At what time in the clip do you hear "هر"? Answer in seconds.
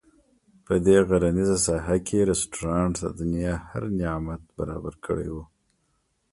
3.69-3.83